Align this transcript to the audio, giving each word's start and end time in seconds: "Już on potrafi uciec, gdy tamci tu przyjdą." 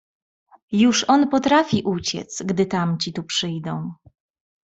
"Już 0.71 1.03
on 1.07 1.29
potrafi 1.29 1.81
uciec, 1.85 2.43
gdy 2.45 2.65
tamci 2.65 3.13
tu 3.13 3.23
przyjdą." 3.23 3.93